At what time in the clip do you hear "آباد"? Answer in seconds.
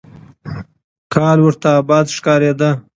1.81-2.05